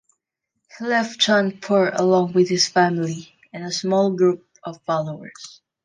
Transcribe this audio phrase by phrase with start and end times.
[0.79, 5.61] He left Jaunpur along with his family and a small group of followers.